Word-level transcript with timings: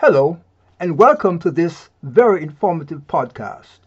Hello, 0.00 0.38
and 0.78 0.96
welcome 0.96 1.40
to 1.40 1.50
this 1.50 1.88
very 2.04 2.40
informative 2.40 3.00
podcast. 3.08 3.80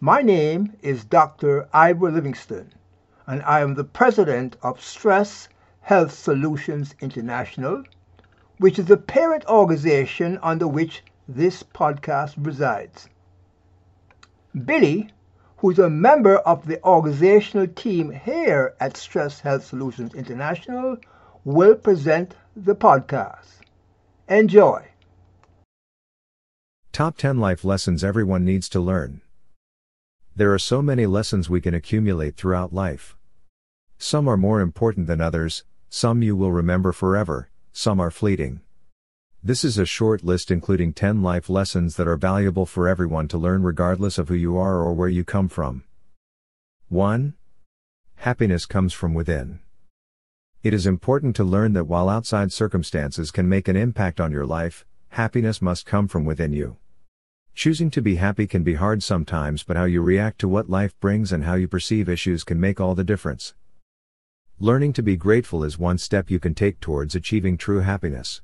My 0.00 0.20
name 0.20 0.72
is 0.82 1.04
Dr. 1.04 1.68
Ivor 1.72 2.10
Livingston, 2.10 2.72
and 3.28 3.40
I 3.44 3.60
am 3.60 3.74
the 3.74 3.84
president 3.84 4.56
of 4.64 4.82
Stress 4.82 5.48
Health 5.80 6.12
Solutions 6.12 6.96
International, 7.00 7.84
which 8.58 8.80
is 8.80 8.86
the 8.86 8.96
parent 8.96 9.46
organization 9.46 10.40
under 10.42 10.66
which 10.66 11.04
this 11.28 11.62
podcast 11.62 12.34
resides. 12.36 13.08
Billy, 14.64 15.12
who 15.58 15.70
is 15.70 15.78
a 15.78 15.88
member 15.88 16.38
of 16.38 16.66
the 16.66 16.82
organizational 16.82 17.68
team 17.68 18.10
here 18.10 18.74
at 18.80 18.96
Stress 18.96 19.38
Health 19.38 19.64
Solutions 19.64 20.14
International, 20.14 20.96
will 21.44 21.76
present 21.76 22.34
the 22.56 22.74
podcast. 22.74 23.60
Enjoy. 24.28 24.84
Top 26.94 27.16
10 27.16 27.40
Life 27.40 27.64
Lessons 27.64 28.04
Everyone 28.04 28.44
Needs 28.44 28.68
to 28.68 28.78
Learn. 28.78 29.20
There 30.36 30.54
are 30.54 30.60
so 30.60 30.80
many 30.80 31.06
lessons 31.06 31.50
we 31.50 31.60
can 31.60 31.74
accumulate 31.74 32.36
throughout 32.36 32.72
life. 32.72 33.16
Some 33.98 34.28
are 34.28 34.36
more 34.36 34.60
important 34.60 35.08
than 35.08 35.20
others, 35.20 35.64
some 35.88 36.22
you 36.22 36.36
will 36.36 36.52
remember 36.52 36.92
forever, 36.92 37.50
some 37.72 37.98
are 37.98 38.12
fleeting. 38.12 38.60
This 39.42 39.64
is 39.64 39.76
a 39.76 39.84
short 39.84 40.22
list 40.22 40.52
including 40.52 40.92
10 40.92 41.20
life 41.20 41.50
lessons 41.50 41.96
that 41.96 42.06
are 42.06 42.16
valuable 42.16 42.64
for 42.64 42.86
everyone 42.86 43.26
to 43.26 43.38
learn 43.38 43.64
regardless 43.64 44.16
of 44.16 44.28
who 44.28 44.36
you 44.36 44.56
are 44.56 44.76
or 44.76 44.94
where 44.94 45.08
you 45.08 45.24
come 45.24 45.48
from. 45.48 45.82
1. 46.90 47.34
Happiness 48.18 48.66
comes 48.66 48.92
from 48.92 49.14
within. 49.14 49.58
It 50.62 50.72
is 50.72 50.86
important 50.86 51.34
to 51.34 51.42
learn 51.42 51.72
that 51.72 51.88
while 51.88 52.08
outside 52.08 52.52
circumstances 52.52 53.32
can 53.32 53.48
make 53.48 53.66
an 53.66 53.74
impact 53.74 54.20
on 54.20 54.30
your 54.30 54.46
life, 54.46 54.86
happiness 55.08 55.60
must 55.60 55.86
come 55.86 56.06
from 56.06 56.24
within 56.24 56.52
you. 56.52 56.76
Choosing 57.54 57.88
to 57.90 58.02
be 58.02 58.16
happy 58.16 58.48
can 58.48 58.64
be 58.64 58.74
hard 58.74 59.00
sometimes, 59.00 59.62
but 59.62 59.76
how 59.76 59.84
you 59.84 60.02
react 60.02 60.40
to 60.40 60.48
what 60.48 60.68
life 60.68 60.98
brings 60.98 61.32
and 61.32 61.44
how 61.44 61.54
you 61.54 61.68
perceive 61.68 62.08
issues 62.08 62.42
can 62.42 62.58
make 62.58 62.80
all 62.80 62.96
the 62.96 63.04
difference. 63.04 63.54
Learning 64.58 64.92
to 64.92 65.04
be 65.04 65.16
grateful 65.16 65.62
is 65.62 65.78
one 65.78 65.96
step 65.96 66.30
you 66.30 66.40
can 66.40 66.54
take 66.54 66.80
towards 66.80 67.14
achieving 67.14 67.56
true 67.56 67.78
happiness. 67.80 68.42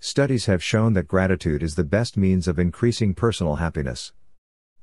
Studies 0.00 0.46
have 0.46 0.62
shown 0.62 0.92
that 0.92 1.08
gratitude 1.08 1.62
is 1.62 1.76
the 1.76 1.84
best 1.84 2.18
means 2.18 2.46
of 2.46 2.58
increasing 2.58 3.14
personal 3.14 3.56
happiness. 3.56 4.12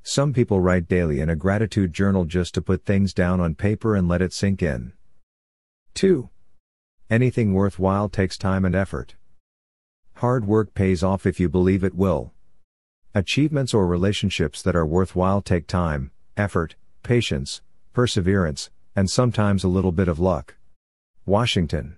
Some 0.01 0.33
people 0.33 0.59
write 0.59 0.87
daily 0.87 1.19
in 1.19 1.29
a 1.29 1.35
gratitude 1.35 1.93
journal 1.93 2.25
just 2.25 2.55
to 2.55 2.61
put 2.61 2.85
things 2.85 3.13
down 3.13 3.39
on 3.39 3.53
paper 3.53 3.95
and 3.95 4.07
let 4.07 4.23
it 4.23 4.33
sink 4.33 4.63
in. 4.63 4.93
2. 5.93 6.27
Anything 7.09 7.53
worthwhile 7.53 8.09
takes 8.09 8.35
time 8.35 8.65
and 8.65 8.73
effort. 8.73 9.15
Hard 10.15 10.45
work 10.45 10.73
pays 10.73 11.03
off 11.03 11.27
if 11.27 11.39
you 11.39 11.49
believe 11.49 11.83
it 11.83 11.93
will. 11.93 12.33
Achievements 13.15 13.75
or 13.75 13.85
relationships 13.85 14.63
that 14.63 14.75
are 14.75 14.87
worthwhile 14.87 15.39
take 15.39 15.67
time, 15.67 16.09
effort, 16.35 16.75
patience, 17.03 17.61
perseverance, 17.93 18.71
and 18.95 19.07
sometimes 19.07 19.63
a 19.63 19.67
little 19.67 19.91
bit 19.91 20.07
of 20.07 20.19
luck. 20.19 20.55
Washington. 21.23 21.97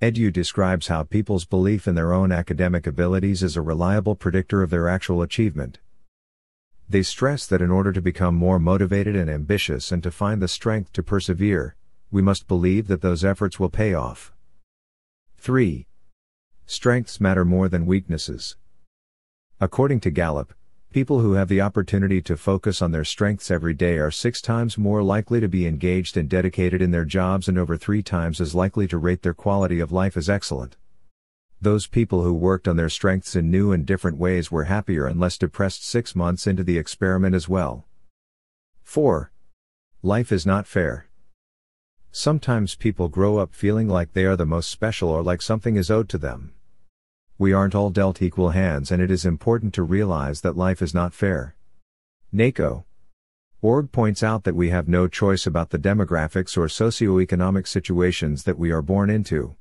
Edu 0.00 0.32
describes 0.32 0.86
how 0.86 1.02
people's 1.02 1.44
belief 1.44 1.86
in 1.86 1.94
their 1.94 2.14
own 2.14 2.32
academic 2.32 2.86
abilities 2.86 3.42
is 3.42 3.54
a 3.54 3.60
reliable 3.60 4.14
predictor 4.14 4.62
of 4.62 4.70
their 4.70 4.88
actual 4.88 5.20
achievement. 5.20 5.78
They 6.88 7.02
stress 7.02 7.46
that 7.46 7.60
in 7.60 7.70
order 7.70 7.92
to 7.92 8.00
become 8.00 8.34
more 8.34 8.58
motivated 8.58 9.14
and 9.14 9.28
ambitious 9.28 9.92
and 9.92 10.02
to 10.04 10.10
find 10.10 10.40
the 10.40 10.48
strength 10.48 10.90
to 10.94 11.02
persevere, 11.02 11.76
we 12.10 12.22
must 12.22 12.48
believe 12.48 12.88
that 12.88 13.02
those 13.02 13.26
efforts 13.26 13.60
will 13.60 13.68
pay 13.68 13.92
off. 13.92 14.32
3. 15.36 15.86
Strengths 16.64 17.20
matter 17.20 17.44
more 17.44 17.68
than 17.68 17.84
weaknesses. 17.84 18.56
According 19.62 20.00
to 20.00 20.10
Gallup, 20.10 20.54
people 20.90 21.20
who 21.20 21.34
have 21.34 21.48
the 21.48 21.60
opportunity 21.60 22.22
to 22.22 22.38
focus 22.38 22.80
on 22.80 22.92
their 22.92 23.04
strengths 23.04 23.50
every 23.50 23.74
day 23.74 23.98
are 23.98 24.10
six 24.10 24.40
times 24.40 24.78
more 24.78 25.02
likely 25.02 25.38
to 25.38 25.48
be 25.48 25.66
engaged 25.66 26.16
and 26.16 26.30
dedicated 26.30 26.80
in 26.80 26.92
their 26.92 27.04
jobs 27.04 27.46
and 27.46 27.58
over 27.58 27.76
three 27.76 28.02
times 28.02 28.40
as 28.40 28.54
likely 28.54 28.88
to 28.88 28.96
rate 28.96 29.20
their 29.20 29.34
quality 29.34 29.78
of 29.78 29.92
life 29.92 30.16
as 30.16 30.30
excellent. 30.30 30.78
Those 31.60 31.86
people 31.86 32.22
who 32.22 32.32
worked 32.32 32.66
on 32.66 32.76
their 32.76 32.88
strengths 32.88 33.36
in 33.36 33.50
new 33.50 33.70
and 33.70 33.84
different 33.84 34.16
ways 34.16 34.50
were 34.50 34.64
happier 34.64 35.06
and 35.06 35.20
less 35.20 35.36
depressed 35.36 35.86
six 35.86 36.16
months 36.16 36.46
into 36.46 36.64
the 36.64 36.78
experiment 36.78 37.34
as 37.34 37.46
well. 37.46 37.84
4. 38.82 39.30
Life 40.02 40.32
is 40.32 40.46
not 40.46 40.66
fair. 40.66 41.06
Sometimes 42.10 42.76
people 42.76 43.08
grow 43.08 43.36
up 43.36 43.54
feeling 43.54 43.88
like 43.88 44.14
they 44.14 44.24
are 44.24 44.36
the 44.36 44.46
most 44.46 44.70
special 44.70 45.10
or 45.10 45.22
like 45.22 45.42
something 45.42 45.76
is 45.76 45.90
owed 45.90 46.08
to 46.08 46.16
them 46.16 46.54
we 47.40 47.54
aren't 47.54 47.74
all 47.74 47.88
dealt 47.88 48.20
equal 48.20 48.50
hands 48.50 48.92
and 48.92 49.00
it 49.00 49.10
is 49.10 49.24
important 49.24 49.72
to 49.72 49.82
realize 49.82 50.42
that 50.42 50.58
life 50.58 50.82
is 50.82 50.92
not 50.92 51.14
fair. 51.14 51.56
NACO. 52.30 52.84
Org 53.62 53.90
points 53.90 54.22
out 54.22 54.44
that 54.44 54.54
we 54.54 54.68
have 54.68 54.88
no 54.88 55.08
choice 55.08 55.46
about 55.46 55.70
the 55.70 55.78
demographics 55.78 56.58
or 56.58 56.68
socio-economic 56.68 57.66
situations 57.66 58.44
that 58.44 58.58
we 58.58 58.70
are 58.70 58.82
born 58.82 59.08
into. 59.08 59.56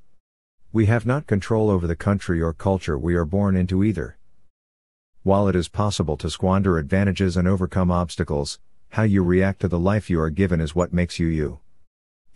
We 0.73 0.88
have 0.88 1.06
not 1.06 1.25
control 1.25 1.69
over 1.69 1.88
the 1.88 1.95
country 1.95 2.41
or 2.41 2.51
culture 2.51 2.97
we 2.97 3.16
are 3.16 3.23
born 3.23 3.56
into 3.56 3.81
either. 3.81 4.18
While 5.23 5.47
it 5.47 5.56
is 5.56 5.69
possible 5.69 6.18
to 6.18 6.29
squander 6.29 6.79
advantages 6.79 7.38
and 7.38 7.47
overcome 7.47 7.91
obstacles, 7.91 8.59
how 8.89 9.03
you 9.03 9.23
react 9.23 9.62
to 9.62 9.69
the 9.69 9.79
life 9.79 10.09
you 10.09 10.19
are 10.19 10.29
given 10.29 10.59
is 10.59 10.75
what 10.75 10.91
makes 10.91 11.18
you 11.18 11.28
you. 11.28 11.59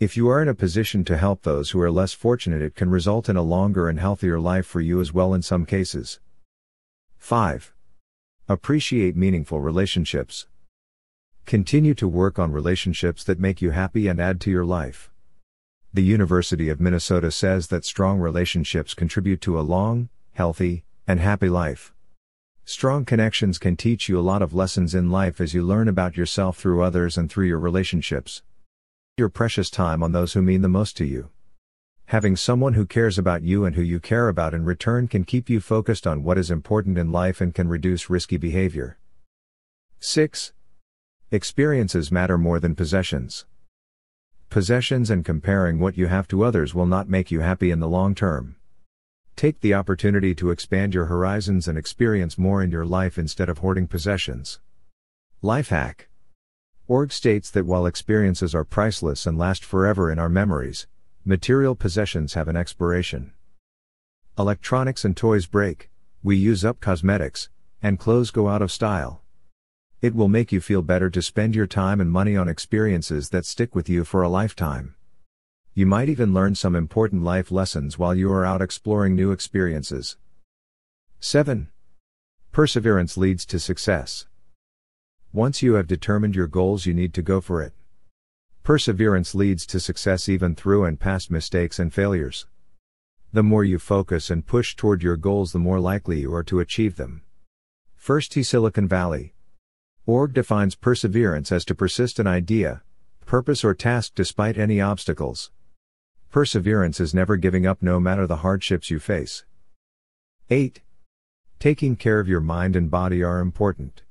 If 0.00 0.16
you 0.16 0.28
are 0.28 0.42
in 0.42 0.48
a 0.48 0.54
position 0.54 1.04
to 1.04 1.16
help 1.16 1.42
those 1.42 1.70
who 1.70 1.80
are 1.80 1.90
less 1.90 2.12
fortunate, 2.12 2.60
it 2.60 2.74
can 2.74 2.90
result 2.90 3.28
in 3.28 3.36
a 3.36 3.42
longer 3.42 3.88
and 3.88 4.00
healthier 4.00 4.40
life 4.40 4.66
for 4.66 4.80
you 4.80 5.00
as 5.00 5.14
well 5.14 5.32
in 5.32 5.40
some 5.40 5.64
cases. 5.64 6.18
5. 7.18 7.72
Appreciate 8.48 9.16
meaningful 9.16 9.60
relationships. 9.60 10.48
Continue 11.46 11.94
to 11.94 12.08
work 12.08 12.40
on 12.40 12.50
relationships 12.50 13.22
that 13.22 13.38
make 13.38 13.62
you 13.62 13.70
happy 13.70 14.08
and 14.08 14.20
add 14.20 14.40
to 14.40 14.50
your 14.50 14.64
life. 14.64 15.12
The 15.92 16.02
University 16.02 16.68
of 16.68 16.80
Minnesota 16.80 17.30
says 17.30 17.68
that 17.68 17.84
strong 17.84 18.18
relationships 18.18 18.94
contribute 18.94 19.40
to 19.42 19.60
a 19.60 19.62
long, 19.62 20.08
healthy, 20.32 20.82
and 21.06 21.20
happy 21.20 21.48
life. 21.48 21.94
Strong 22.64 23.04
connections 23.04 23.58
can 23.58 23.76
teach 23.76 24.08
you 24.08 24.18
a 24.18 24.28
lot 24.28 24.42
of 24.42 24.52
lessons 24.52 24.92
in 24.92 25.12
life 25.12 25.40
as 25.40 25.54
you 25.54 25.62
learn 25.62 25.86
about 25.86 26.16
yourself 26.16 26.58
through 26.58 26.82
others 26.82 27.16
and 27.16 27.30
through 27.30 27.46
your 27.46 27.60
relationships 27.60 28.42
your 29.16 29.28
precious 29.28 29.70
time 29.70 30.02
on 30.02 30.10
those 30.10 30.32
who 30.32 30.42
mean 30.42 30.60
the 30.60 30.68
most 30.68 30.96
to 30.96 31.04
you. 31.04 31.30
Having 32.06 32.34
someone 32.34 32.72
who 32.72 32.84
cares 32.84 33.16
about 33.16 33.42
you 33.42 33.64
and 33.64 33.76
who 33.76 33.82
you 33.82 34.00
care 34.00 34.28
about 34.28 34.52
in 34.52 34.64
return 34.64 35.06
can 35.06 35.22
keep 35.22 35.48
you 35.48 35.60
focused 35.60 36.04
on 36.04 36.24
what 36.24 36.36
is 36.36 36.50
important 36.50 36.98
in 36.98 37.12
life 37.12 37.40
and 37.40 37.54
can 37.54 37.68
reduce 37.68 38.10
risky 38.10 38.36
behavior. 38.36 38.98
6. 40.00 40.52
Experiences 41.30 42.10
matter 42.10 42.36
more 42.36 42.58
than 42.58 42.74
possessions. 42.74 43.46
Possessions 44.50 45.10
and 45.10 45.24
comparing 45.24 45.78
what 45.78 45.96
you 45.96 46.08
have 46.08 46.26
to 46.26 46.42
others 46.42 46.74
will 46.74 46.86
not 46.86 47.08
make 47.08 47.30
you 47.30 47.38
happy 47.38 47.70
in 47.70 47.78
the 47.78 47.88
long 47.88 48.16
term. 48.16 48.56
Take 49.36 49.60
the 49.60 49.74
opportunity 49.74 50.34
to 50.34 50.50
expand 50.50 50.92
your 50.92 51.04
horizons 51.04 51.68
and 51.68 51.78
experience 51.78 52.36
more 52.36 52.64
in 52.64 52.72
your 52.72 52.84
life 52.84 53.16
instead 53.16 53.48
of 53.48 53.58
hoarding 53.58 53.86
possessions. 53.86 54.58
Lifehack 55.40 56.06
Org 56.86 57.12
states 57.12 57.50
that 57.50 57.64
while 57.64 57.86
experiences 57.86 58.54
are 58.54 58.62
priceless 58.62 59.24
and 59.24 59.38
last 59.38 59.64
forever 59.64 60.12
in 60.12 60.18
our 60.18 60.28
memories, 60.28 60.86
material 61.24 61.74
possessions 61.74 62.34
have 62.34 62.46
an 62.46 62.56
expiration. 62.56 63.32
Electronics 64.38 65.02
and 65.02 65.16
toys 65.16 65.46
break, 65.46 65.88
we 66.22 66.36
use 66.36 66.62
up 66.62 66.80
cosmetics, 66.80 67.48
and 67.82 67.98
clothes 67.98 68.30
go 68.30 68.48
out 68.48 68.60
of 68.60 68.70
style. 68.70 69.22
It 70.02 70.14
will 70.14 70.28
make 70.28 70.52
you 70.52 70.60
feel 70.60 70.82
better 70.82 71.08
to 71.08 71.22
spend 71.22 71.54
your 71.54 71.66
time 71.66 72.02
and 72.02 72.10
money 72.10 72.36
on 72.36 72.50
experiences 72.50 73.30
that 73.30 73.46
stick 73.46 73.74
with 73.74 73.88
you 73.88 74.04
for 74.04 74.22
a 74.22 74.28
lifetime. 74.28 74.94
You 75.72 75.86
might 75.86 76.10
even 76.10 76.34
learn 76.34 76.54
some 76.54 76.76
important 76.76 77.24
life 77.24 77.50
lessons 77.50 77.98
while 77.98 78.14
you 78.14 78.30
are 78.30 78.44
out 78.44 78.60
exploring 78.60 79.14
new 79.14 79.32
experiences. 79.32 80.18
7. 81.18 81.68
Perseverance 82.52 83.16
leads 83.16 83.46
to 83.46 83.58
success. 83.58 84.26
Once 85.34 85.62
you 85.62 85.74
have 85.74 85.88
determined 85.88 86.36
your 86.36 86.46
goals, 86.46 86.86
you 86.86 86.94
need 86.94 87.12
to 87.12 87.20
go 87.20 87.40
for 87.40 87.60
it. 87.60 87.72
Perseverance 88.62 89.34
leads 89.34 89.66
to 89.66 89.80
success 89.80 90.28
even 90.28 90.54
through 90.54 90.84
and 90.84 91.00
past 91.00 91.28
mistakes 91.28 91.80
and 91.80 91.92
failures. 91.92 92.46
The 93.32 93.42
more 93.42 93.64
you 93.64 93.80
focus 93.80 94.30
and 94.30 94.46
push 94.46 94.76
toward 94.76 95.02
your 95.02 95.16
goals, 95.16 95.50
the 95.50 95.58
more 95.58 95.80
likely 95.80 96.20
you 96.20 96.32
are 96.32 96.44
to 96.44 96.60
achieve 96.60 96.94
them. 96.94 97.22
First 97.96 98.30
Tee 98.30 98.44
Silicon 98.44 98.86
Valley. 98.86 99.34
Org 100.06 100.34
defines 100.34 100.76
perseverance 100.76 101.50
as 101.50 101.64
to 101.64 101.74
persist 101.74 102.20
an 102.20 102.28
idea, 102.28 102.84
purpose, 103.26 103.64
or 103.64 103.74
task 103.74 104.12
despite 104.14 104.56
any 104.56 104.80
obstacles. 104.80 105.50
Perseverance 106.30 107.00
is 107.00 107.12
never 107.12 107.36
giving 107.36 107.66
up 107.66 107.82
no 107.82 107.98
matter 107.98 108.28
the 108.28 108.44
hardships 108.46 108.88
you 108.88 109.00
face. 109.00 109.44
8. 110.48 110.80
Taking 111.58 111.96
care 111.96 112.20
of 112.20 112.28
your 112.28 112.40
mind 112.40 112.76
and 112.76 112.88
body 112.88 113.20
are 113.24 113.40
important. 113.40 114.03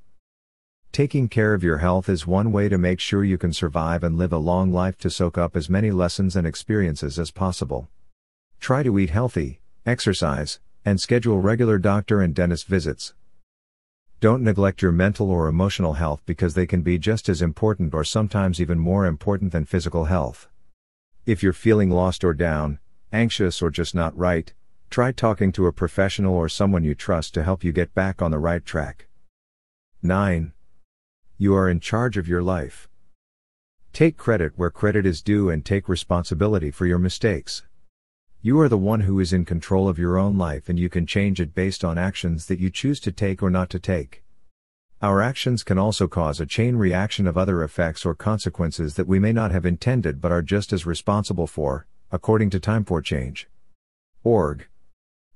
Taking 0.94 1.28
care 1.28 1.56
of 1.56 1.64
your 1.64 1.80
health 1.80 2.08
is 2.08 2.28
one 2.28 2.52
way 2.52 2.70
to 2.70 2.78
make 2.78 3.00
sure 3.00 3.24
you 3.24 3.40
can 3.40 3.52
survive 3.52 4.04
and 4.04 4.16
live 4.16 4.32
a 4.32 4.38
long 4.38 4.72
life 4.72 4.96
to 5.00 5.10
soak 5.10 5.40
up 5.40 5.56
as 5.56 5.68
many 5.68 5.90
lessons 5.90 6.36
and 6.36 6.46
experiences 6.46 7.18
as 7.18 7.32
possible. 7.32 7.90
Try 8.60 8.84
to 8.84 9.00
eat 9.00 9.10
healthy, 9.10 9.60
exercise, 9.88 10.60
and 10.86 11.02
schedule 11.02 11.40
regular 11.40 11.80
doctor 11.80 12.22
and 12.22 12.36
dentist 12.36 12.68
visits. 12.68 13.16
Don't 14.20 14.44
neglect 14.44 14.84
your 14.84 14.92
mental 14.92 15.32
or 15.32 15.48
emotional 15.48 15.94
health 15.94 16.22
because 16.28 16.54
they 16.54 16.68
can 16.68 16.84
be 16.84 17.00
just 17.00 17.28
as 17.28 17.42
important 17.42 17.96
or 17.96 18.04
sometimes 18.04 18.62
even 18.62 18.78
more 18.78 19.08
important 19.08 19.52
than 19.52 19.66
physical 19.66 20.06
health. 20.06 20.48
If 21.26 21.42
you're 21.42 21.54
feeling 21.54 21.90
lost 21.90 22.24
or 22.24 22.36
down, 22.36 22.78
anxious 23.12 23.64
or 23.64 23.72
just 23.72 23.96
not 23.96 24.16
right, 24.16 24.54
try 24.92 25.12
talking 25.12 25.52
to 25.54 25.66
a 25.66 25.74
professional 25.74 26.36
or 26.36 26.48
someone 26.48 26.84
you 26.84 26.94
trust 26.94 27.34
to 27.34 27.44
help 27.44 27.64
you 27.64 27.72
get 27.72 27.96
back 27.96 28.22
on 28.22 28.30
the 28.30 28.38
right 28.38 28.64
track. 28.64 29.08
9. 30.04 30.54
You 31.38 31.56
are 31.56 31.68
in 31.68 31.80
charge 31.80 32.16
of 32.16 32.28
your 32.28 32.44
life. 32.44 32.88
Take 33.92 34.18
credit 34.18 34.54
where 34.56 34.70
credit 34.70 35.04
is 35.04 35.24
due 35.24 35.50
and 35.50 35.66
take 35.66 35.90
responsibility 35.90 36.70
for 36.70 36.86
your 36.86 37.00
mistakes. 37.00 37.64
You 38.44 38.60
are 38.60 38.70
the 38.70 38.78
one 38.78 39.02
who 39.02 39.20
is 39.20 39.34
in 39.34 39.44
control 39.44 39.90
of 39.90 39.98
your 39.98 40.16
own 40.16 40.38
life 40.38 40.70
and 40.70 40.78
you 40.78 40.90
can 40.90 41.08
change 41.08 41.42
it 41.42 41.56
based 41.56 41.84
on 41.84 41.98
actions 41.98 42.46
that 42.46 42.60
you 42.60 42.70
choose 42.70 43.00
to 43.00 43.12
take 43.12 43.42
or 43.42 43.50
not 43.50 43.72
to 43.72 43.80
take. 43.80 44.24
Our 45.02 45.24
actions 45.24 45.64
can 45.64 45.80
also 45.80 46.08
cause 46.08 46.40
a 46.40 46.46
chain 46.46 46.76
reaction 46.76 47.26
of 47.26 47.36
other 47.36 47.64
effects 47.64 48.06
or 48.06 48.14
consequences 48.14 48.94
that 48.94 49.08
we 49.08 49.18
may 49.18 49.34
not 49.34 49.52
have 49.52 49.66
intended 49.66 50.22
but 50.22 50.32
are 50.32 50.44
just 50.44 50.72
as 50.72 50.86
responsible 50.86 51.48
for, 51.48 51.88
according 52.12 52.52
to 52.52 52.60
Time 52.60 52.86
for 52.86 53.02
Change. 53.02 53.50
Org. 54.24 54.68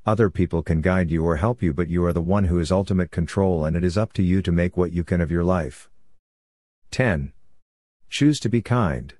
Other 0.07 0.29
people 0.29 0.63
can 0.63 0.79
guide 0.79 1.11
you 1.11 1.25
or 1.25 1.35
help 1.35 1.61
you, 1.61 1.73
but 1.73 1.89
you 1.89 2.05
are 2.05 2.13
the 2.13 2.21
one 2.21 2.45
who 2.45 2.59
is 2.59 2.71
ultimate 2.71 3.11
control 3.11 3.65
and 3.65 3.75
it 3.75 3.83
is 3.83 3.97
up 3.97 4.13
to 4.13 4.23
you 4.23 4.41
to 4.41 4.53
make 4.53 4.77
what 4.77 4.93
you 4.93 5.03
can 5.03 5.19
of 5.19 5.29
your 5.29 5.43
life. 5.43 5.89
10. 6.91 7.33
Choose 8.09 8.39
to 8.39 8.47
be 8.47 8.61
kind. 8.61 9.15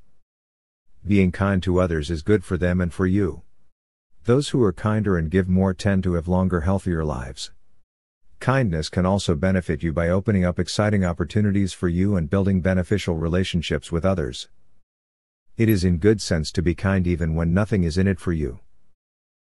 Being 1.06 1.34
kind 1.34 1.62
to 1.63 1.81
others 1.81 2.10
is 2.10 2.22
good 2.22 2.45
for 2.45 2.56
them 2.56 2.80
and 2.80 2.94
for 2.94 3.06
you. 3.06 3.42
Those 4.24 4.50
who 4.50 4.63
are 4.63 4.72
kinder 4.72 5.18
and 5.18 5.30
give 5.30 5.50
more 5.50 5.74
tend 5.74 6.04
to 6.04 6.13
have 6.13 6.30
longer, 6.30 6.62
healthier 6.62 7.04
lives. 7.04 7.51
Kindness 8.39 8.88
can 8.88 9.06
also 9.06 9.36
benefit 9.36 9.84
you 9.84 9.92
by 9.92 10.07
opening 10.07 10.45
up 10.45 10.57
exciting 10.57 11.04
opportunities 11.04 11.74
for 11.74 11.89
you 11.89 12.16
and 12.16 12.30
building 12.30 12.62
beneficial 12.62 13.16
relationships 13.16 13.92
with 13.92 14.06
others. 14.06 14.48
It 15.57 15.68
is 15.68 15.84
in 15.84 15.98
good 15.98 16.22
sense 16.22 16.50
to 16.54 16.62
be 16.62 16.75
kind 16.75 17.06
even 17.06 17.36
when 17.36 17.54
nothing 17.54 17.84
is 17.84 17.98
in 17.98 18.07
it 18.07 18.22
for 18.22 18.31
you. 18.31 18.62